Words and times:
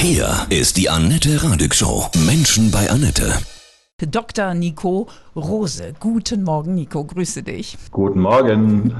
Hier 0.00 0.46
ist 0.48 0.76
die 0.76 0.88
Annette 0.88 1.42
Radig 1.42 1.74
Show. 1.74 2.08
Menschen 2.24 2.70
bei 2.70 2.88
Annette. 2.88 3.36
Dr. 4.00 4.54
Nico 4.54 5.08
Rose. 5.38 5.94
Guten 6.00 6.42
Morgen, 6.42 6.74
Nico. 6.74 7.04
Grüße 7.04 7.42
dich. 7.42 7.78
Guten 7.90 8.20
Morgen. 8.20 8.94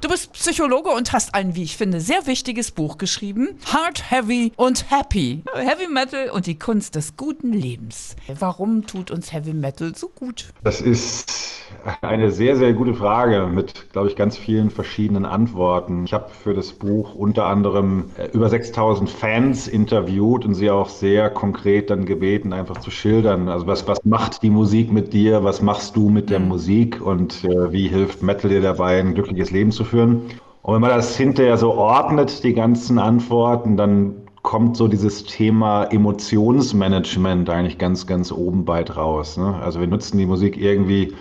Du 0.00 0.08
bist 0.08 0.32
Psychologe 0.32 0.90
und 0.90 1.12
hast 1.12 1.34
ein, 1.34 1.54
wie 1.54 1.62
ich 1.62 1.76
finde, 1.76 2.00
sehr 2.00 2.26
wichtiges 2.26 2.70
Buch 2.70 2.98
geschrieben. 2.98 3.58
Hard, 3.72 4.10
Heavy 4.10 4.52
und 4.56 4.90
Happy. 4.90 5.42
Heavy 5.54 5.88
Metal 5.88 6.30
und 6.30 6.46
die 6.46 6.58
Kunst 6.58 6.94
des 6.94 7.16
guten 7.16 7.52
Lebens. 7.52 8.16
Warum 8.38 8.86
tut 8.86 9.10
uns 9.10 9.32
Heavy 9.32 9.52
Metal 9.52 9.94
so 9.94 10.08
gut? 10.08 10.52
Das 10.62 10.80
ist 10.80 11.54
eine 12.00 12.30
sehr, 12.30 12.56
sehr 12.56 12.72
gute 12.72 12.94
Frage 12.94 13.46
mit, 13.46 13.92
glaube 13.92 14.08
ich, 14.08 14.16
ganz 14.16 14.36
vielen 14.36 14.70
verschiedenen 14.70 15.24
Antworten. 15.24 16.04
Ich 16.04 16.12
habe 16.12 16.30
für 16.30 16.54
das 16.54 16.72
Buch 16.72 17.14
unter 17.14 17.46
anderem 17.46 18.10
äh, 18.16 18.28
über 18.32 18.48
6000 18.48 19.10
Fans 19.10 19.68
interviewt 19.68 20.44
und 20.44 20.54
sie 20.54 20.70
auch 20.70 20.88
sehr 20.88 21.30
konkret 21.30 21.90
dann 21.90 22.06
gebeten, 22.06 22.52
einfach 22.52 22.78
zu 22.78 22.90
schildern. 22.90 23.48
Also 23.48 23.66
was, 23.66 23.86
was 23.86 24.04
macht 24.04 24.42
die 24.42 24.50
Musik 24.50 24.92
mit 24.92 25.12
dir? 25.12 25.44
Was 25.44 25.62
machst 25.74 25.96
du 25.96 26.08
mit 26.08 26.30
der 26.30 26.38
mhm. 26.38 26.48
Musik? 26.48 27.04
Und 27.04 27.42
äh, 27.42 27.72
wie 27.72 27.88
hilft 27.88 28.22
Metal 28.22 28.48
dir 28.48 28.60
dabei, 28.60 29.00
ein 29.00 29.12
glückliches 29.12 29.50
Leben 29.50 29.72
zu 29.72 29.82
führen? 29.82 30.22
Und 30.62 30.74
wenn 30.74 30.80
man 30.80 30.90
das 30.90 31.16
hinterher 31.16 31.58
so 31.58 31.72
ordnet, 31.72 32.44
die 32.44 32.54
ganzen 32.54 33.00
Antworten, 33.00 33.76
dann 33.76 34.14
kommt 34.42 34.76
so 34.76 34.86
dieses 34.86 35.24
Thema 35.24 35.82
Emotionsmanagement 35.86 37.50
eigentlich 37.50 37.76
ganz, 37.78 38.06
ganz 38.06 38.30
oben 38.30 38.68
weit 38.68 38.96
raus. 38.96 39.36
Ne? 39.36 39.56
Also 39.64 39.80
wir 39.80 39.88
nutzen 39.88 40.16
die 40.16 40.26
Musik 40.26 40.56
irgendwie 40.56 41.12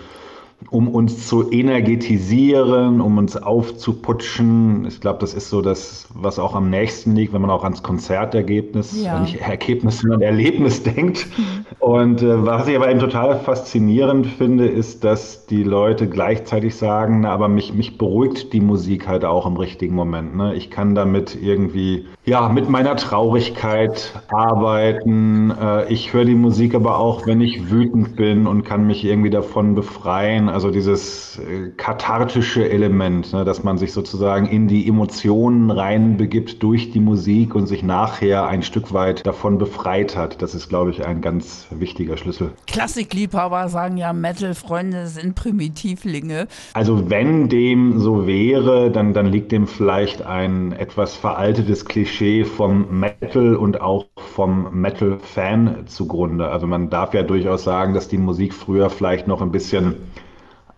um 0.70 0.88
uns 0.88 1.28
zu 1.28 1.52
energetisieren, 1.52 3.02
um 3.02 3.18
uns 3.18 3.38
aufzuputschen. 3.38 4.86
Ich 4.86 5.02
glaube, 5.02 5.20
das 5.20 5.34
ist 5.34 5.50
so 5.50 5.62
das, 5.62 6.08
was 6.14 6.40
auch 6.40 6.56
am 6.56 6.70
nächsten 6.70 7.16
liegt, 7.16 7.34
wenn 7.34 7.42
man 7.42 7.50
auch 7.50 7.64
ans 7.64 7.84
Konzertergebnis, 7.84 9.04
ja. 9.04 9.20
nicht 9.20 9.42
Ergebnis, 9.42 10.00
sondern 10.00 10.22
Erlebnis 10.22 10.84
denkt. 10.84 11.28
Mhm. 11.38 11.66
Und 11.80 12.22
äh, 12.22 12.46
was 12.46 12.68
ich 12.68 12.76
aber 12.76 12.90
eben 12.90 13.00
total 13.00 13.40
faszinierend 13.40 14.26
finde, 14.26 14.68
ist, 14.68 15.04
dass 15.04 15.46
die 15.46 15.64
Leute 15.64 16.08
gleichzeitig 16.08 16.76
sagen, 16.76 17.22
na, 17.22 17.32
aber 17.32 17.48
mich, 17.48 17.74
mich 17.74 17.98
beruhigt 17.98 18.54
die 18.54 18.62
Musik 18.62 19.08
halt 19.08 19.26
auch 19.26 19.46
im 19.46 19.58
richtigen 19.58 19.96
Moment. 19.96 20.36
Ne? 20.36 20.56
Ich 20.56 20.70
kann 20.70 20.96
damit 20.96 21.38
irgendwie, 21.42 22.06
ja, 22.26 22.50
mit 22.50 22.70
meiner 22.70 22.96
Traurigkeit 22.96 24.14
arbeiten. 24.30 25.52
Äh, 25.52 25.92
ich 25.92 26.14
höre 26.14 26.26
die 26.26 26.36
Musik 26.36 26.76
aber 26.76 26.98
auch, 27.00 27.28
wenn 27.28 27.42
ich 27.42 27.70
wütend 27.70 28.16
bin 28.16 28.48
und 28.48 28.64
kann 28.64 28.88
mich 28.88 29.04
irgendwie 29.04 29.30
davon 29.30 29.76
befreien 29.76 30.50
also 30.54 30.70
dieses 30.72 31.40
äh, 31.40 31.70
kathartische 31.76 32.70
Element, 32.70 33.34
ne, 33.34 33.44
dass 33.44 33.64
man 33.64 33.78
sich 33.78 33.92
sozusagen 33.92 34.46
in 34.46 34.68
die 34.68 34.88
Emotionen 34.88 35.72
reinbegibt 35.72 36.62
durch 36.62 36.92
die 36.92 37.00
Musik 37.00 37.56
und 37.56 37.68
sich 37.68 37.84
nachher 37.84 38.48
ein 38.48 38.62
Stück 38.62 38.94
weit 38.94 39.26
davon 39.26 39.58
befreit 39.58 40.16
hat. 40.16 40.42
Das 40.42 40.54
ist, 40.56 40.70
glaube 40.70 40.92
ich, 40.92 41.06
ein 41.06 41.22
ganz 41.22 41.68
wichtiger 41.72 42.18
Schlüssel. 42.18 42.52
Klassikliebhaber 42.68 43.68
sagen 43.70 43.98
ja, 43.98 44.14
Metal-Freunde 44.14 45.08
sind 45.08 45.36
Primitivlinge. 45.36 46.48
Also 46.74 47.10
wenn 47.10 47.50
dem 47.50 48.00
so 48.00 48.28
wäre, 48.28 48.92
dann, 48.92 49.14
dann 49.14 49.26
liegt 49.26 49.52
dem 49.52 49.68
vielleicht 49.68 50.22
ein 50.22 50.72
etwas 50.72 51.16
veraltetes 51.16 51.86
Klischee 51.86 52.46
vom 52.46 53.00
Metal 53.00 53.56
und 53.56 53.82
auch 53.82 54.06
vom 54.16 54.70
Metal-Fan 54.72 55.88
zugrunde. 55.88 56.50
Also 56.50 56.68
man 56.68 56.90
darf 56.90 57.14
ja 57.14 57.24
durchaus 57.24 57.64
sagen, 57.64 57.94
dass 57.94 58.08
die 58.08 58.18
Musik 58.18 58.54
früher 58.54 58.90
vielleicht 58.90 59.28
noch 59.28 59.42
ein 59.42 59.52
bisschen 59.52 59.96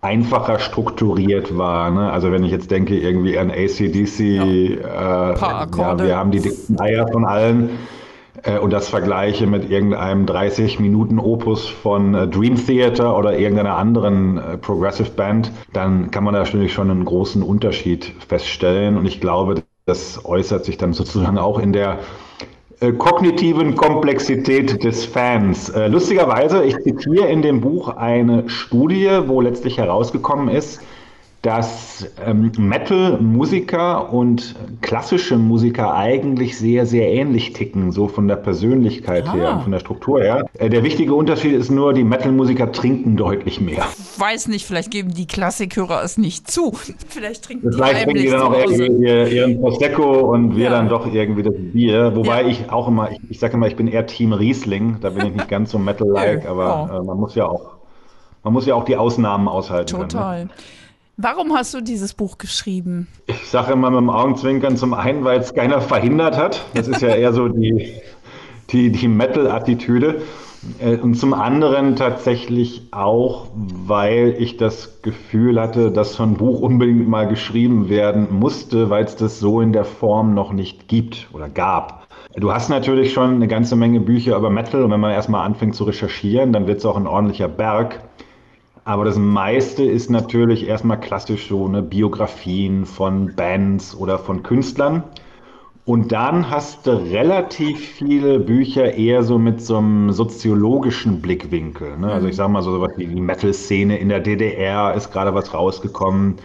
einfacher 0.06 0.60
strukturiert 0.60 1.58
war. 1.58 1.90
Ne? 1.90 2.12
Also 2.12 2.32
wenn 2.32 2.44
ich 2.44 2.52
jetzt 2.52 2.70
denke 2.70 2.98
irgendwie 2.98 3.40
an 3.40 3.50
ACDC, 3.50 4.20
ja. 4.20 4.44
Äh, 4.46 5.40
ja, 5.40 6.00
wir 6.00 6.16
haben 6.16 6.30
die 6.30 6.42
dicksten 6.42 6.80
Eier 6.80 7.08
von 7.08 7.26
allen 7.26 7.72
äh, 8.44 8.60
und 8.60 8.72
das 8.72 8.88
vergleiche 8.88 9.48
mit 9.48 9.70
irgendeinem 9.70 10.28
30 10.28 10.80
Minuten 10.80 11.18
Opus 11.18 11.68
von 11.68 12.14
äh, 12.14 12.28
Dream 12.28 12.56
Theater 12.56 13.18
oder 13.18 13.38
irgendeiner 13.38 13.78
anderen 13.78 14.38
äh, 14.38 14.58
Progressive 14.58 15.10
Band, 15.10 15.52
dann 15.74 16.12
kann 16.12 16.24
man 16.24 16.36
da 16.36 16.42
natürlich 16.42 16.72
schon 16.72 16.92
einen 16.92 17.06
großen 17.06 17.42
Unterschied 17.42 18.14
feststellen 18.28 18.98
und 18.98 19.08
ich 19.08 19.20
glaube, 19.20 19.64
das 19.88 20.24
äußert 20.24 20.66
sich 20.66 20.78
dann 20.78 20.94
sozusagen 20.94 21.40
auch 21.40 21.60
in 21.60 21.74
der 21.74 22.00
kognitiven 22.98 23.76
Komplexität 23.76 24.84
des 24.84 25.06
Fans. 25.06 25.70
Äh, 25.70 25.88
lustigerweise, 25.88 26.64
ich 26.64 26.78
zitiere 26.80 27.28
in 27.28 27.42
dem 27.42 27.62
Buch 27.62 27.90
eine 27.90 28.50
Studie, 28.50 29.10
wo 29.28 29.42
letztlich 29.42 29.78
herausgekommen 29.78 30.50
ist, 30.50 30.82
dass 31.46 32.08
ähm, 32.26 32.52
Metal-Musiker 32.58 34.12
und 34.12 34.56
klassische 34.82 35.38
Musiker 35.38 35.94
eigentlich 35.94 36.58
sehr, 36.58 36.88
sehr 36.88 37.12
ähnlich 37.12 37.54
ticken, 37.54 37.92
so 37.92 38.08
von 38.08 38.28
der 38.28 38.38
Persönlichkeit 38.38 39.28
ah. 39.28 39.34
her 39.34 39.54
und 39.54 39.62
von 39.62 39.72
der 39.72 39.78
Struktur 39.78 40.22
her. 40.22 40.48
Äh, 40.58 40.72
der 40.72 40.84
wichtige 40.84 41.14
Unterschied 41.14 41.54
ist 41.54 41.70
nur, 41.70 41.94
die 41.94 42.04
Metal-Musiker 42.04 42.72
trinken 42.72 43.16
deutlich 43.16 43.62
mehr. 43.62 43.86
Weiß 44.18 44.48
nicht, 44.48 44.66
vielleicht 44.66 44.90
geben 44.90 45.14
die 45.14 45.28
Klassikhörer 45.28 46.04
es 46.04 46.18
nicht 46.18 46.50
zu. 46.50 46.72
Vielleicht 47.10 47.46
trinken 47.46 47.72
vielleicht 47.72 48.00
die, 48.00 48.04
trinken 48.06 48.22
die 48.24 48.30
dann 48.30 48.42
auch 48.42 48.58
irgendwie 48.58 49.36
ihren 49.36 49.62
Prosecco 49.62 50.32
und 50.32 50.56
wir 50.56 50.66
ja. 50.66 50.70
dann 50.72 50.90
doch 50.90 51.06
irgendwie 51.06 51.44
das 51.44 51.54
Bier. 51.56 52.16
Wobei 52.16 52.42
ja. 52.42 52.48
ich 52.48 52.72
auch 52.72 52.88
immer, 52.88 53.12
ich, 53.12 53.20
ich 53.30 53.40
sage 53.40 53.54
immer, 53.54 53.68
ich 53.68 53.76
bin 53.76 53.88
eher 53.88 54.08
Team 54.08 54.34
Riesling, 54.34 54.98
da 55.00 55.12
bin 55.12 55.28
ich 55.28 55.34
nicht 55.34 55.48
ganz 55.48 55.70
so 55.70 55.78
Metal-like, 55.86 56.48
aber 56.48 56.90
oh. 56.92 56.96
äh, 56.96 57.06
man 57.06 57.20
muss 57.20 57.36
ja 57.36 57.46
auch 57.46 57.76
man 58.44 58.54
muss 58.54 58.68
ja 58.68 58.76
auch 58.76 58.86
die 58.86 58.96
Ausnahmen 58.96 59.48
aushalten. 59.48 60.00
Total. 60.00 60.38
Können, 60.38 60.50
ne? 60.50 60.54
Warum 61.18 61.54
hast 61.54 61.74
du 61.74 61.82
dieses 61.82 62.14
Buch 62.14 62.38
geschrieben? 62.38 63.08
Ich 63.28 63.48
sage 63.48 63.74
immer 63.74 63.90
mit 63.90 64.00
dem 64.00 64.10
Augenzwinkern 64.10 64.76
zum 64.76 64.94
einen, 64.94 65.24
weil 65.24 65.40
es 65.40 65.54
keiner 65.54 65.80
verhindert 65.80 66.38
hat. 66.38 66.66
Das 66.74 66.90
ist 66.90 67.02
ja 67.02 67.10
eher 67.10 67.32
so 67.32 67.48
die, 67.48 67.94
die, 68.72 68.92
die 68.92 69.08
Metal-Attitüde. 69.08 70.22
Äh, 70.80 70.98
und 70.98 71.16
zum 71.16 71.34
anderen 71.34 71.96
tatsächlich 71.96 72.90
auch, 72.92 73.48
weil 73.54 74.36
ich 74.40 74.58
das 74.58 75.02
Gefühl 75.04 75.60
hatte, 75.60 75.92
dass 75.92 76.16
so 76.16 76.24
ein 76.24 76.34
Buch 76.34 76.60
unbedingt 76.60 77.08
mal 77.08 77.28
geschrieben 77.28 77.88
werden 77.88 78.28
musste, 78.32 78.90
weil 78.90 79.06
es 79.06 79.16
das 79.16 79.40
so 79.40 79.62
in 79.62 79.72
der 79.72 79.86
Form 79.86 80.34
noch 80.34 80.52
nicht 80.52 80.90
gibt 80.90 81.30
oder 81.32 81.48
gab. 81.48 82.08
Du 82.36 82.52
hast 82.52 82.70
natürlich 82.70 83.14
schon 83.14 83.36
eine 83.36 83.48
ganze 83.48 83.78
Menge 83.78 84.02
Bücher 84.02 84.36
über 84.36 84.50
Metal 84.50 84.84
und 84.84 84.92
wenn 84.92 85.00
man 85.00 85.12
erstmal 85.12 85.46
anfängt 85.46 85.76
zu 85.76 85.86
recherchieren, 85.86 86.52
dann 86.52 86.68
wird 86.68 86.80
es 86.80 86.86
auch 86.86 86.98
ein 86.98 87.08
ordentlicher 87.08 87.48
Berg. 87.48 88.02
Aber 88.86 89.04
das 89.04 89.18
meiste 89.18 89.84
ist 89.84 90.12
natürlich 90.12 90.68
erstmal 90.68 91.00
klassisch 91.00 91.50
so 91.50 91.66
eine 91.66 91.82
Biografien 91.82 92.86
von 92.86 93.36
Bands 93.36 93.96
oder 93.98 94.20
von 94.20 94.44
Künstlern. 94.44 95.04
Und 95.86 96.12
dann 96.12 96.52
hast 96.52 96.86
du 96.86 96.92
relativ 96.92 97.80
viele 97.80 98.40
Bücher 98.40 98.94
eher 98.94 99.24
so 99.24 99.40
mit 99.40 99.60
so 99.60 99.78
einem 99.78 100.12
soziologischen 100.12 101.20
Blickwinkel. 101.20 101.98
Ne? 101.98 102.12
Also 102.12 102.28
ich 102.28 102.36
sag 102.36 102.50
mal 102.50 102.62
so 102.62 102.80
was 102.80 102.96
wie 102.98 103.08
die 103.08 103.22
Metal-Szene 103.22 103.98
in 103.98 104.10
der 104.10 104.20
DDR 104.20 104.94
ist 104.94 105.12
gerade 105.12 105.34
was 105.34 105.52
rausgekommen. 105.52 106.36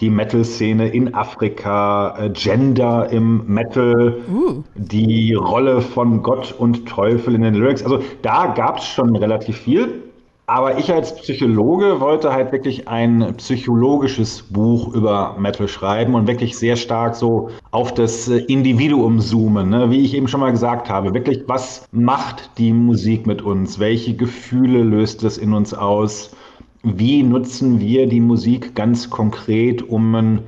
Die 0.00 0.10
Metal-Szene 0.10 0.88
in 0.88 1.14
Afrika, 1.14 2.16
äh, 2.18 2.30
Gender 2.30 3.08
im 3.10 3.46
Metal, 3.46 4.16
uh. 4.28 4.64
die 4.74 5.34
Rolle 5.34 5.80
von 5.80 6.24
Gott 6.24 6.52
und 6.58 6.88
Teufel 6.88 7.36
in 7.36 7.42
den 7.42 7.54
Lyrics. 7.54 7.84
Also 7.84 8.00
da 8.22 8.48
gab 8.48 8.78
es 8.78 8.86
schon 8.86 9.14
relativ 9.14 9.58
viel. 9.58 10.02
Aber 10.46 10.78
ich 10.78 10.92
als 10.92 11.16
Psychologe 11.16 12.00
wollte 12.00 12.34
halt 12.34 12.52
wirklich 12.52 12.86
ein 12.86 13.34
psychologisches 13.38 14.42
Buch 14.42 14.94
über 14.94 15.36
Metal 15.38 15.68
schreiben 15.68 16.14
und 16.14 16.26
wirklich 16.26 16.58
sehr 16.58 16.76
stark 16.76 17.14
so 17.16 17.48
auf 17.70 17.94
das 17.94 18.28
äh, 18.28 18.38
Individuum 18.40 19.20
zoomen. 19.20 19.70
Ne? 19.70 19.90
Wie 19.90 20.04
ich 20.04 20.12
eben 20.12 20.28
schon 20.28 20.40
mal 20.40 20.50
gesagt 20.50 20.90
habe, 20.90 21.14
wirklich, 21.14 21.44
was 21.46 21.88
macht 21.92 22.50
die 22.58 22.74
Musik 22.74 23.26
mit 23.26 23.40
uns? 23.40 23.78
Welche 23.78 24.14
Gefühle 24.14 24.82
löst 24.82 25.24
es 25.24 25.38
in 25.38 25.54
uns 25.54 25.72
aus? 25.72 26.36
Wie 26.82 27.22
nutzen 27.22 27.80
wir 27.80 28.06
die 28.06 28.20
Musik 28.20 28.74
ganz 28.74 29.08
konkret, 29.08 29.88
um 29.88 30.14
ein 30.14 30.40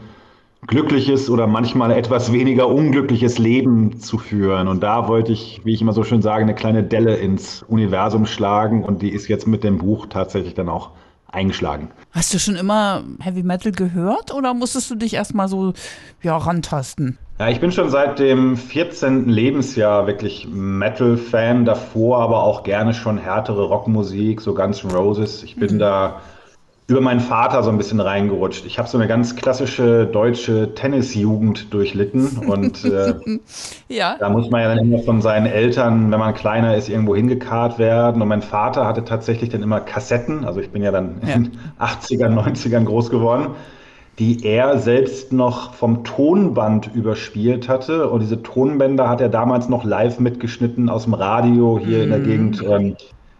glückliches 0.66 1.30
oder 1.30 1.46
manchmal 1.46 1.92
etwas 1.92 2.32
weniger 2.32 2.68
unglückliches 2.68 3.38
Leben 3.38 4.00
zu 4.00 4.18
führen. 4.18 4.68
Und 4.68 4.82
da 4.82 5.08
wollte 5.08 5.32
ich, 5.32 5.60
wie 5.64 5.74
ich 5.74 5.80
immer 5.80 5.92
so 5.92 6.04
schön 6.04 6.22
sage, 6.22 6.42
eine 6.42 6.54
kleine 6.54 6.82
Delle 6.82 7.16
ins 7.16 7.62
Universum 7.62 8.26
schlagen 8.26 8.84
und 8.84 9.02
die 9.02 9.10
ist 9.10 9.28
jetzt 9.28 9.46
mit 9.46 9.64
dem 9.64 9.78
Buch 9.78 10.06
tatsächlich 10.06 10.54
dann 10.54 10.68
auch 10.68 10.90
eingeschlagen. 11.30 11.90
Hast 12.12 12.32
du 12.32 12.38
schon 12.38 12.56
immer 12.56 13.04
Heavy 13.20 13.42
Metal 13.42 13.72
gehört 13.72 14.32
oder 14.32 14.54
musstest 14.54 14.90
du 14.90 14.94
dich 14.94 15.14
erstmal 15.14 15.48
so 15.48 15.74
ja, 16.22 16.36
rantasten? 16.36 17.18
Ja, 17.38 17.48
ich 17.50 17.60
bin 17.60 17.70
schon 17.70 17.90
seit 17.90 18.18
dem 18.18 18.56
14. 18.56 19.28
Lebensjahr 19.28 20.06
wirklich 20.06 20.48
Metal-Fan, 20.50 21.66
davor 21.66 22.20
aber 22.20 22.42
auch 22.42 22.62
gerne 22.62 22.94
schon 22.94 23.18
härtere 23.18 23.64
Rockmusik, 23.64 24.40
so 24.40 24.56
N' 24.56 24.72
Roses. 24.90 25.42
Ich 25.42 25.56
bin 25.56 25.74
mhm. 25.74 25.78
da 25.78 26.20
über 26.88 27.00
meinen 27.00 27.20
Vater 27.20 27.64
so 27.64 27.70
ein 27.70 27.78
bisschen 27.78 27.98
reingerutscht. 27.98 28.64
Ich 28.64 28.78
habe 28.78 28.88
so 28.88 28.96
eine 28.96 29.08
ganz 29.08 29.34
klassische 29.34 30.06
deutsche 30.06 30.72
Tennisjugend 30.74 31.72
durchlitten 31.74 32.38
und 32.46 32.84
äh, 32.84 33.14
ja. 33.88 34.16
da 34.18 34.28
muss 34.28 34.50
man 34.50 34.60
ja 34.60 34.68
dann 34.68 34.78
immer 34.78 35.00
von 35.00 35.20
seinen 35.20 35.46
Eltern, 35.46 36.12
wenn 36.12 36.20
man 36.20 36.32
kleiner 36.34 36.76
ist, 36.76 36.88
irgendwo 36.88 37.16
hingekarrt 37.16 37.80
werden. 37.80 38.22
Und 38.22 38.28
mein 38.28 38.42
Vater 38.42 38.86
hatte 38.86 39.04
tatsächlich 39.04 39.50
dann 39.50 39.64
immer 39.64 39.80
Kassetten, 39.80 40.44
also 40.44 40.60
ich 40.60 40.70
bin 40.70 40.82
ja 40.82 40.92
dann 40.92 41.16
ja. 41.26 41.34
in 41.34 41.50
80ern, 41.80 42.34
90ern 42.34 42.84
groß 42.84 43.10
geworden. 43.10 43.48
die 44.18 44.46
er 44.46 44.78
selbst 44.78 45.30
noch 45.32 45.74
vom 45.74 46.02
Tonband 46.02 46.94
überspielt 46.94 47.68
hatte. 47.68 48.08
Und 48.08 48.20
diese 48.20 48.42
Tonbänder 48.42 49.10
hat 49.10 49.20
er 49.20 49.28
damals 49.28 49.68
noch 49.68 49.84
live 49.84 50.20
mitgeschnitten 50.20 50.88
aus 50.88 51.04
dem 51.04 51.12
Radio 51.12 51.78
hier 51.78 51.98
mm. 51.98 52.02
in 52.02 52.10
der 52.10 52.20
Gegend. 52.20 52.62
Ähm, 52.66 52.96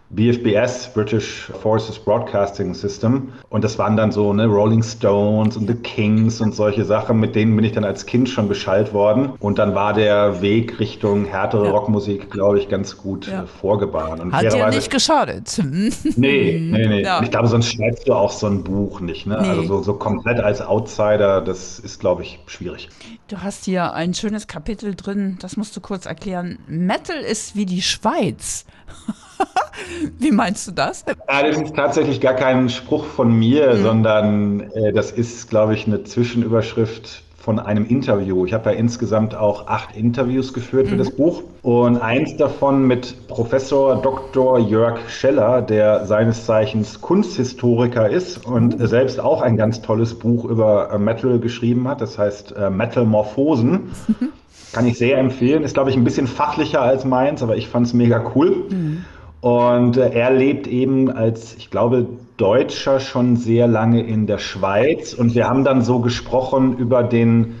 BFBS, 0.09 0.93
British 0.93 1.51
Forces 1.61 1.99
Broadcasting 1.99 2.73
System. 2.73 3.33
Und 3.49 3.63
das 3.63 3.77
waren 3.77 3.97
dann 3.97 4.11
so 4.11 4.31
ne, 4.31 4.45
Rolling 4.45 4.81
Stones 4.81 5.57
und 5.57 5.67
The 5.67 5.75
Kings 5.75 6.39
und 6.39 6.55
solche 6.55 6.85
Sachen, 6.85 7.19
mit 7.19 7.35
denen 7.35 7.55
bin 7.55 7.65
ich 7.65 7.73
dann 7.73 7.83
als 7.83 8.05
Kind 8.05 8.29
schon 8.29 8.47
beschallt 8.47 8.93
worden. 8.93 9.33
Und 9.39 9.59
dann 9.59 9.75
war 9.75 9.93
der 9.93 10.41
Weg 10.41 10.79
Richtung 10.79 11.25
härtere 11.25 11.65
ja. 11.65 11.71
Rockmusik, 11.71 12.31
glaube 12.31 12.57
ich, 12.59 12.69
ganz 12.69 12.97
gut 12.97 13.27
ja. 13.27 13.45
vorgebahnt. 13.45 14.21
Und 14.21 14.33
Hat 14.33 14.53
dir 14.53 14.69
nicht 14.69 14.89
geschadet. 14.89 15.61
nee, 15.63 15.91
nee, 16.15 16.87
nee. 16.87 17.01
Ja. 17.01 17.21
Ich 17.21 17.31
glaube, 17.31 17.49
sonst 17.49 17.73
schreibst 17.73 18.07
du 18.07 18.13
auch 18.13 18.31
so 18.31 18.47
ein 18.47 18.63
Buch 18.63 19.01
nicht. 19.01 19.27
Ne? 19.27 19.37
Nee. 19.41 19.49
Also 19.49 19.63
so, 19.63 19.83
so 19.83 19.93
komplett 19.95 20.39
als 20.39 20.61
Outsider, 20.61 21.41
das 21.41 21.79
ist, 21.79 21.99
glaube 21.99 22.21
ich, 22.21 22.39
schwierig. 22.47 22.87
Du 23.27 23.39
hast 23.39 23.65
hier 23.65 23.93
ein 23.93 24.13
schönes 24.13 24.47
Kapitel 24.47 24.95
drin, 24.95 25.37
das 25.41 25.57
musst 25.57 25.75
du 25.75 25.81
kurz 25.81 26.05
erklären. 26.05 26.59
Metal 26.67 27.17
ist 27.17 27.57
wie 27.57 27.65
die 27.65 27.81
Schweiz. 27.81 28.65
Wie 30.19 30.31
meinst 30.31 30.67
du 30.67 30.71
das? 30.71 31.05
Ja, 31.07 31.43
das 31.43 31.61
ist 31.61 31.75
tatsächlich 31.75 32.21
gar 32.21 32.33
kein 32.33 32.69
Spruch 32.69 33.05
von 33.05 33.31
mir, 33.31 33.75
mhm. 33.75 33.83
sondern 33.83 34.61
äh, 34.71 34.93
das 34.93 35.11
ist, 35.11 35.49
glaube 35.49 35.73
ich, 35.73 35.87
eine 35.87 36.03
Zwischenüberschrift 36.03 37.23
von 37.47 37.59
einem 37.59 37.85
Interview. 37.85 38.45
Ich 38.45 38.51
habe 38.51 38.71
ja 38.71 38.75
insgesamt 38.75 39.33
auch 39.33 39.67
acht 39.67 39.95
Interviews 39.95 40.53
geführt 40.53 40.87
mhm. 40.87 40.89
für 40.89 40.97
das 40.97 41.11
Buch 41.11 41.43
und 41.61 41.95
eins 41.95 42.35
davon 42.35 42.85
mit 42.85 43.25
Professor 43.29 44.01
Dr. 44.01 44.59
Jörg 44.59 44.99
Scheller, 45.09 45.61
der 45.61 46.05
seines 46.05 46.45
Zeichens 46.45 46.99
Kunsthistoriker 46.99 48.09
ist 48.09 48.45
und 48.45 48.77
mhm. 48.77 48.87
selbst 48.87 49.21
auch 49.21 49.41
ein 49.41 49.55
ganz 49.55 49.81
tolles 49.81 50.19
Buch 50.19 50.43
über 50.43 50.91
äh, 50.91 50.97
Metal 50.97 51.39
geschrieben 51.39 51.87
hat. 51.87 52.01
Das 52.01 52.17
heißt 52.17 52.53
äh, 52.53 52.69
Metalmorphosen. 52.69 53.91
Kann 54.73 54.85
ich 54.85 54.97
sehr 54.97 55.17
empfehlen. 55.17 55.63
Ist, 55.63 55.73
glaube 55.73 55.89
ich, 55.89 55.95
ein 55.95 56.03
bisschen 56.03 56.27
fachlicher 56.27 56.81
als 56.81 57.05
meins, 57.05 57.41
aber 57.41 57.55
ich 57.55 57.69
fand 57.69 57.87
es 57.87 57.93
mega 57.93 58.29
cool. 58.35 58.65
Mhm. 58.69 59.05
Und 59.47 59.95
äh, 59.95 60.09
er 60.09 60.31
lebt 60.31 60.67
eben 60.67 61.09
als, 61.09 61.55
ich 61.55 61.71
glaube, 61.71 62.05
Deutscher 62.35 62.99
schon 62.99 63.37
sehr 63.37 63.65
lange 63.65 64.01
in 64.01 64.27
der 64.27 64.39
Schweiz. 64.39 65.13
Und 65.13 65.35
wir 65.35 65.47
haben 65.47 65.63
dann 65.63 65.83
so 65.83 65.99
gesprochen 65.99 66.77
über 66.77 67.01
den 67.01 67.55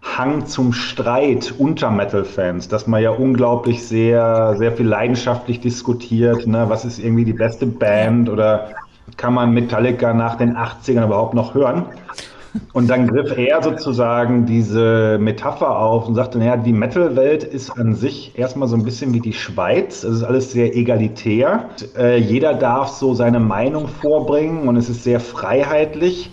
Hang 0.00 0.46
zum 0.46 0.72
Streit 0.72 1.52
unter 1.58 1.90
Metal-Fans, 1.90 2.68
dass 2.68 2.86
man 2.86 3.02
ja 3.02 3.10
unglaublich 3.10 3.84
sehr, 3.84 4.54
sehr 4.56 4.70
viel 4.70 4.86
leidenschaftlich 4.86 5.58
diskutiert. 5.58 6.46
Ne? 6.46 6.66
Was 6.68 6.84
ist 6.84 7.00
irgendwie 7.00 7.24
die 7.24 7.32
beste 7.32 7.66
Band 7.66 8.28
oder 8.28 8.68
kann 9.16 9.34
man 9.34 9.50
Metallica 9.50 10.14
nach 10.14 10.36
den 10.36 10.56
80ern 10.56 11.06
überhaupt 11.06 11.34
noch 11.34 11.54
hören? 11.54 11.86
Und 12.72 12.88
dann 12.88 13.06
griff 13.06 13.36
er 13.36 13.62
sozusagen 13.62 14.46
diese 14.46 15.18
Metapher 15.18 15.78
auf 15.78 16.08
und 16.08 16.14
sagte, 16.14 16.38
naja, 16.38 16.56
die 16.56 16.72
Metal-Welt 16.72 17.44
ist 17.44 17.70
an 17.70 17.94
sich 17.94 18.38
erstmal 18.38 18.68
so 18.68 18.76
ein 18.76 18.84
bisschen 18.84 19.12
wie 19.14 19.20
die 19.20 19.32
Schweiz. 19.32 20.04
Es 20.04 20.16
ist 20.16 20.22
alles 20.22 20.52
sehr 20.52 20.76
egalitär. 20.76 21.68
Äh, 21.96 22.18
jeder 22.18 22.54
darf 22.54 22.88
so 22.88 23.14
seine 23.14 23.40
Meinung 23.40 23.88
vorbringen 23.88 24.68
und 24.68 24.76
es 24.76 24.88
ist 24.88 25.04
sehr 25.04 25.20
freiheitlich. 25.20 26.30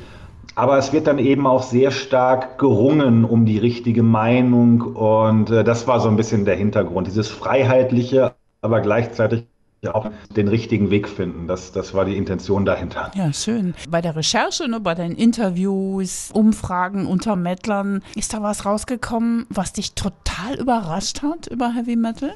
Aber 0.55 0.77
es 0.77 0.93
wird 0.93 1.07
dann 1.07 1.17
eben 1.17 1.47
auch 1.47 1.63
sehr 1.63 1.89
stark 1.89 2.59
gerungen 2.59 3.25
um 3.25 3.45
die 3.45 3.57
richtige 3.57 4.03
Meinung. 4.03 4.81
Und 4.81 5.49
äh, 5.49 5.63
das 5.63 5.87
war 5.87 5.99
so 5.99 6.09
ein 6.09 6.15
bisschen 6.15 6.45
der 6.45 6.55
Hintergrund. 6.55 7.07
Dieses 7.07 7.29
Freiheitliche, 7.29 8.33
aber 8.61 8.81
gleichzeitig 8.81 9.45
auch 9.89 10.09
den 10.35 10.47
richtigen 10.47 10.89
Weg 10.89 11.07
finden. 11.07 11.47
Das, 11.47 11.71
das 11.71 11.94
war 11.94 12.06
die 12.06 12.18
Intention 12.18 12.65
dahinter. 12.65 13.12
Ja, 13.15 13.31
schön. 13.33 13.74
Bei 13.89 14.01
der 14.01 14.15
Recherche, 14.15 14.68
ne, 14.68 14.80
bei 14.80 14.95
den 14.95 15.13
Interviews, 15.13 16.30
Umfragen 16.33 17.06
unter 17.06 17.35
Mettlern, 17.35 18.03
ist 18.15 18.33
da 18.33 18.41
was 18.41 18.65
rausgekommen, 18.65 19.45
was 19.50 19.74
dich 19.74 19.94
total 19.94 20.56
überrascht 20.59 21.21
hat 21.21 21.47
über 21.47 21.74
Heavy 21.74 21.95
Metal? 21.95 22.35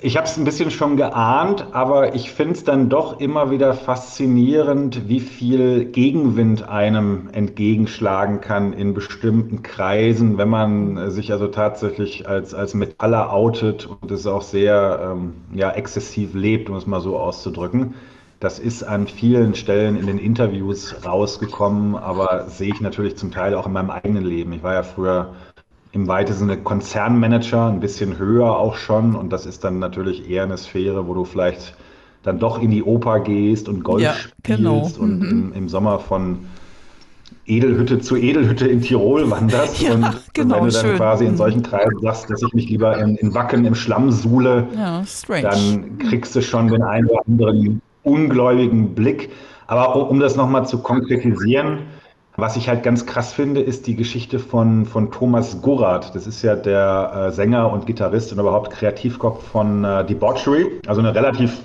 Ich 0.00 0.16
habe 0.16 0.26
es 0.26 0.36
ein 0.36 0.44
bisschen 0.44 0.70
schon 0.70 0.96
geahnt, 0.96 1.68
aber 1.72 2.14
ich 2.14 2.32
finde 2.32 2.54
es 2.54 2.64
dann 2.64 2.88
doch 2.88 3.20
immer 3.20 3.50
wieder 3.50 3.74
faszinierend, 3.74 5.08
wie 5.08 5.20
viel 5.20 5.84
Gegenwind 5.84 6.68
einem 6.68 7.28
entgegenschlagen 7.32 8.40
kann 8.40 8.72
in 8.72 8.92
bestimmten 8.92 9.62
Kreisen, 9.62 10.36
wenn 10.36 10.48
man 10.48 11.10
sich 11.10 11.30
also 11.32 11.46
tatsächlich 11.46 12.28
als, 12.28 12.54
als 12.54 12.74
Metaller 12.74 13.32
outet 13.32 13.86
und 13.86 14.10
es 14.10 14.26
auch 14.26 14.42
sehr 14.42 15.12
ähm, 15.12 15.34
ja, 15.52 15.70
exzessiv 15.70 16.34
lebt, 16.34 16.68
um 16.68 16.76
es 16.76 16.86
mal 16.86 17.00
so 17.00 17.16
auszudrücken. 17.16 17.94
Das 18.40 18.58
ist 18.58 18.82
an 18.82 19.06
vielen 19.06 19.54
Stellen 19.54 19.96
in 19.96 20.06
den 20.06 20.18
Interviews 20.18 21.06
rausgekommen, 21.06 21.94
aber 21.94 22.48
sehe 22.48 22.72
ich 22.74 22.80
natürlich 22.80 23.16
zum 23.16 23.30
Teil 23.30 23.54
auch 23.54 23.66
in 23.66 23.72
meinem 23.72 23.90
eigenen 23.90 24.24
Leben. 24.24 24.52
Ich 24.52 24.62
war 24.62 24.74
ja 24.74 24.82
früher 24.82 25.34
im 25.94 26.08
weitesten 26.08 26.48
Sinne 26.48 26.56
Konzernmanager, 26.60 27.68
ein 27.68 27.78
bisschen 27.78 28.18
höher 28.18 28.56
auch 28.56 28.76
schon. 28.76 29.14
Und 29.14 29.32
das 29.32 29.46
ist 29.46 29.62
dann 29.62 29.78
natürlich 29.78 30.28
eher 30.28 30.42
eine 30.42 30.56
Sphäre, 30.56 31.06
wo 31.06 31.14
du 31.14 31.24
vielleicht 31.24 31.76
dann 32.24 32.38
doch 32.40 32.60
in 32.60 32.70
die 32.70 32.82
Oper 32.82 33.20
gehst 33.20 33.68
und 33.68 33.84
Golf 33.84 34.02
ja, 34.02 34.14
genau. 34.42 34.80
spielst 34.80 34.98
und 34.98 35.20
mhm. 35.20 35.30
im, 35.30 35.52
im, 35.52 35.68
Sommer 35.68 36.00
von 36.00 36.46
Edelhütte 37.46 38.00
zu 38.00 38.16
Edelhütte 38.16 38.66
in 38.66 38.80
Tirol 38.80 39.30
wanderst. 39.30 39.80
ja, 39.82 39.94
und 39.94 40.06
genau, 40.32 40.56
wenn 40.56 40.64
du 40.64 40.70
dann 40.72 40.84
schön. 40.84 40.96
quasi 40.96 41.26
in 41.26 41.32
mhm. 41.32 41.36
solchen 41.36 41.62
Kreisen 41.62 42.00
sagst, 42.00 42.28
dass 42.28 42.42
ich 42.42 42.52
mich 42.54 42.68
lieber 42.68 42.98
in, 42.98 43.16
in 43.16 43.32
Wacken 43.32 43.64
im 43.64 43.74
Schlamm 43.76 44.10
suhle, 44.10 44.66
ja, 44.74 45.04
dann 45.42 45.98
kriegst 45.98 46.34
du 46.34 46.42
schon 46.42 46.68
den 46.68 46.82
einen 46.82 47.06
oder 47.06 47.20
anderen 47.26 47.82
ungläubigen 48.02 48.94
Blick. 48.94 49.30
Aber 49.66 50.10
um 50.10 50.18
das 50.18 50.34
nochmal 50.34 50.66
zu 50.66 50.78
konkretisieren, 50.78 51.80
was 52.36 52.56
ich 52.56 52.68
halt 52.68 52.82
ganz 52.82 53.06
krass 53.06 53.32
finde, 53.32 53.60
ist 53.60 53.86
die 53.86 53.94
Geschichte 53.94 54.38
von, 54.38 54.86
von 54.86 55.12
Thomas 55.12 55.62
Gorath. 55.62 56.14
Das 56.14 56.26
ist 56.26 56.42
ja 56.42 56.56
der 56.56 57.28
äh, 57.28 57.32
Sänger 57.32 57.72
und 57.72 57.86
Gitarrist 57.86 58.32
und 58.32 58.40
überhaupt 58.40 58.70
Kreativkopf 58.72 59.46
von 59.46 59.84
äh, 59.84 60.04
Debauchery. 60.04 60.80
Also 60.86 61.00
eine 61.00 61.14
relativ 61.14 61.60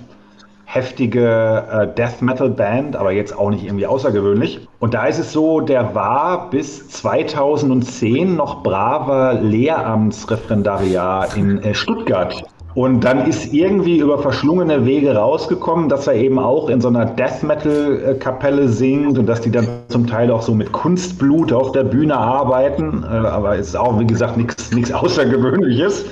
heftige 0.65 1.65
äh, 1.71 1.87
Death 1.95 2.21
Metal 2.21 2.49
Band, 2.49 2.95
aber 2.95 3.11
jetzt 3.11 3.35
auch 3.35 3.49
nicht 3.49 3.63
irgendwie 3.63 3.87
außergewöhnlich. 3.87 4.67
Und 4.77 4.93
da 4.93 5.07
ist 5.07 5.17
es 5.17 5.33
so, 5.33 5.61
der 5.61 5.95
war 5.95 6.51
bis 6.51 6.87
2010 6.89 8.35
noch 8.35 8.61
braver 8.61 9.33
Lehramtsreferendariat 9.41 11.35
in 11.35 11.57
äh, 11.63 11.73
Stuttgart. 11.73 12.43
Und 12.75 13.03
dann 13.03 13.27
ist 13.27 13.51
irgendwie 13.51 13.97
über 13.97 14.19
verschlungene 14.19 14.85
Wege 14.85 15.15
rausgekommen, 15.15 15.89
dass 15.89 16.05
er 16.05 16.13
eben 16.13 16.37
auch 16.37 16.69
in 16.69 16.81
so 16.81 16.87
einer 16.87 17.05
Death 17.05 17.41
Metal 17.41 18.15
Kapelle 18.19 18.67
singt 18.67 19.17
und 19.17 19.25
dass 19.25 19.41
die 19.41 19.49
dann 19.49 19.67
zum 19.87 20.05
Teil 20.05 20.29
auch 20.29 20.43
so 20.43 20.53
mit 20.53 20.71
Kunstblut 20.71 21.51
auf 21.51 21.71
der 21.71 21.83
Bühne 21.83 22.15
arbeiten. 22.15 23.03
Äh, 23.03 23.07
aber 23.07 23.57
es 23.57 23.69
ist 23.69 23.75
auch, 23.75 23.99
wie 23.99 24.05
gesagt, 24.05 24.37
nichts 24.37 24.91
Außergewöhnliches. 24.93 26.05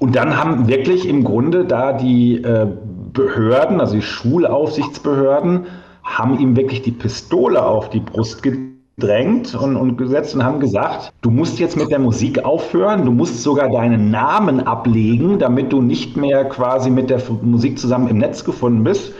Und 0.00 0.16
dann 0.16 0.36
haben 0.36 0.66
wirklich 0.66 1.08
im 1.08 1.22
Grunde 1.22 1.64
da 1.64 1.92
die 1.92 2.42
äh, 2.42 2.66
Behörden, 3.12 3.80
also 3.80 3.94
die 3.94 4.02
Schulaufsichtsbehörden, 4.02 5.66
haben 6.02 6.38
ihm 6.38 6.56
wirklich 6.56 6.82
die 6.82 6.92
Pistole 6.92 7.64
auf 7.64 7.90
die 7.90 8.00
Brust 8.00 8.42
gedrückt 8.42 8.77
gedrängt 8.98 9.54
und, 9.54 9.76
und 9.76 9.96
gesetzt 9.96 10.34
und 10.34 10.44
haben 10.44 10.60
gesagt, 10.60 11.12
du 11.22 11.30
musst 11.30 11.58
jetzt 11.58 11.76
mit 11.76 11.90
der 11.90 12.00
Musik 12.00 12.44
aufhören, 12.44 13.04
du 13.04 13.12
musst 13.12 13.42
sogar 13.42 13.70
deinen 13.70 14.10
Namen 14.10 14.66
ablegen, 14.66 15.38
damit 15.38 15.72
du 15.72 15.80
nicht 15.80 16.16
mehr 16.16 16.44
quasi 16.44 16.90
mit 16.90 17.08
der 17.08 17.20
Musik 17.42 17.78
zusammen 17.78 18.08
im 18.08 18.18
Netz 18.18 18.44
gefunden 18.44 18.82
bist. 18.82 19.12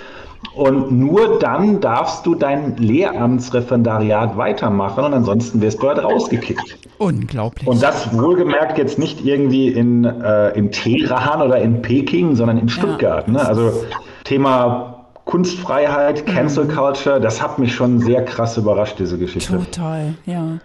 Und 0.55 0.93
nur 0.93 1.39
dann 1.39 1.81
darfst 1.81 2.25
du 2.27 2.35
dein 2.35 2.77
Lehramtsreferendariat 2.77 4.37
weitermachen 4.37 5.05
und 5.05 5.15
ansonsten 5.15 5.61
wirst 5.61 5.83
du 5.83 5.89
halt 5.89 6.03
rausgekickt. 6.03 6.79
Unglaublich. 6.99 7.67
Und 7.67 7.83
das 7.83 8.17
wohlgemerkt 8.17 8.79
jetzt 8.79 8.99
nicht 8.99 9.25
irgendwie 9.25 9.69
in, 9.69 10.05
äh, 10.05 10.51
in 10.51 10.71
Teheran 10.71 11.43
oder 11.43 11.59
in 11.59 11.83
Peking, 11.83 12.35
sondern 12.35 12.59
in 12.59 12.69
Stuttgart. 12.69 13.27
Ja. 13.27 13.33
Ne? 13.33 13.47
Also 13.47 13.73
Thema 14.25 14.98
Kunstfreiheit, 15.29 16.25
Cancel 16.25 16.65
mhm. 16.65 16.75
Culture, 16.75 17.21
das 17.21 17.43
hat 17.43 17.59
mich 17.59 17.75
schon 17.75 18.01
sehr 18.01 18.25
krass 18.25 18.57
überrascht, 18.57 18.99
diese 18.99 19.19
Geschichte. 19.19 19.59
Total, 19.59 20.15
ja. 20.25 20.59